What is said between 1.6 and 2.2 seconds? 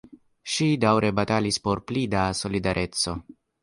por pli